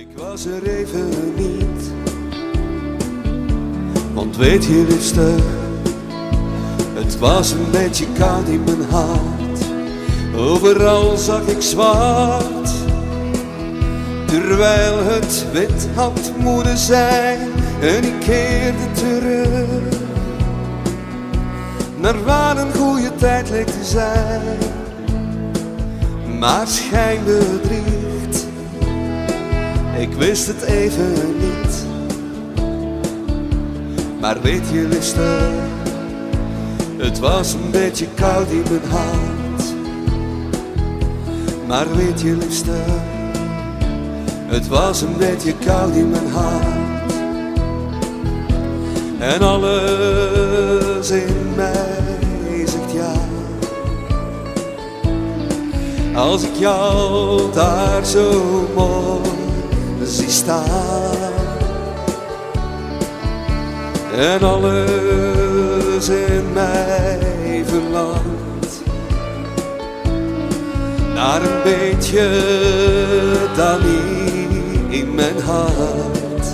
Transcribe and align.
Ik 0.00 0.08
was 0.16 0.44
er 0.44 0.66
even 0.66 1.34
niet, 1.36 1.92
want 4.14 4.36
weet 4.36 4.64
je 4.64 4.86
liefste, 4.88 5.34
het 6.94 7.18
was 7.18 7.50
een 7.50 7.70
beetje 7.70 8.06
koud 8.18 8.48
in 8.48 8.64
mijn 8.64 8.82
hart. 8.90 9.60
Overal 10.36 11.16
zag 11.16 11.46
ik 11.46 11.62
zwart, 11.62 12.70
terwijl 14.26 15.04
het 15.04 15.46
wit 15.52 15.88
had 15.94 16.32
moeten 16.38 16.78
zijn 16.78 17.38
en 17.80 18.04
ik 18.04 18.20
keerde 18.20 18.92
terug. 18.92 19.98
Naar 21.96 22.24
waar 22.24 22.56
een 22.56 22.74
goede 22.74 23.14
tijd 23.14 23.50
leek 23.50 23.66
te 23.66 23.84
zijn, 23.84 24.58
maar 26.38 26.66
schijnbedriegt. 26.66 27.65
Ik 29.98 30.12
wist 30.12 30.46
het 30.46 30.62
even 30.62 31.12
niet. 31.38 31.86
Maar 34.20 34.40
weet 34.40 34.68
je, 34.72 34.88
liefste, 34.88 35.50
het 36.96 37.18
was 37.18 37.52
een 37.52 37.70
beetje 37.70 38.06
koud 38.14 38.50
in 38.50 38.64
mijn 38.70 38.90
hart. 38.90 39.62
Maar 41.66 41.96
weet 41.96 42.20
je, 42.20 42.36
liefste, 42.36 42.84
het 44.46 44.68
was 44.68 45.00
een 45.00 45.16
beetje 45.16 45.54
koud 45.66 45.94
in 45.94 46.10
mijn 46.10 46.30
hart. 46.30 47.12
En 49.18 49.40
alles 49.40 51.10
in 51.10 51.54
mij 51.54 52.64
zegt 52.66 52.92
ja. 52.92 53.12
Als 56.14 56.42
ik 56.42 56.54
jou 56.58 57.52
daar 57.52 58.04
zo 58.04 58.42
mooi 58.74 58.95
zie 60.06 60.30
staan. 60.30 61.32
En 64.16 64.42
alles 64.42 66.08
in 66.08 66.52
mij 66.52 67.64
verlangt 67.66 68.82
naar 71.14 71.42
een 71.42 71.62
beetje 71.62 72.28
Dani 73.56 74.48
in 74.88 75.14
mijn 75.14 75.40
hart. 75.40 76.46